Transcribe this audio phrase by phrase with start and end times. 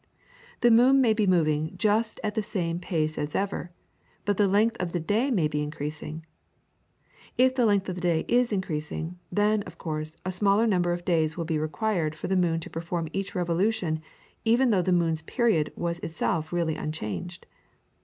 [0.61, 3.69] The moon may be moving just at the same pace as ever,
[4.25, 6.25] but the length of the day may be increasing.
[7.37, 11.05] If the length of the day is increasing, then, of course, a smaller number of
[11.05, 14.01] days will be required for the moon to perform each revolution
[14.43, 17.45] even though the moon's period was itself really unchanged.